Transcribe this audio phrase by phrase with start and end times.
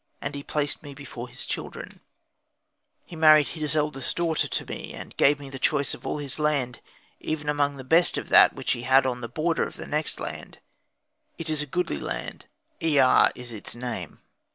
[0.19, 1.99] And he placed me before his children,
[3.05, 6.39] he married his eldest daughter to me, and gave me the choice of all his
[6.39, 6.79] land,
[7.19, 10.19] even among the best of that which he had on the border of the next
[10.19, 10.57] land.
[11.37, 12.47] It is a goodly land,
[12.81, 14.23] laa is its name.